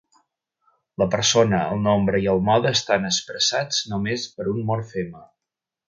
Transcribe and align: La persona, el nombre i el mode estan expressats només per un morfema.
La 1.01 1.07
persona, 1.15 1.59
el 1.75 1.83
nombre 1.89 2.23
i 2.23 2.27
el 2.33 2.43
mode 2.49 2.73
estan 2.79 3.05
expressats 3.13 3.83
només 3.95 4.27
per 4.39 4.49
un 4.57 4.65
morfema. 4.73 5.27